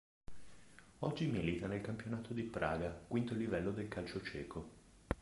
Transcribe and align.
Oggi 1.01 1.27
milita 1.27 1.67
nel 1.67 1.81
Campionato 1.81 2.33
di 2.33 2.41
Praga, 2.41 2.89
quinto 2.89 3.35
livello 3.35 3.69
del 3.69 3.87
calcio 3.87 4.19
ceco. 4.23 4.69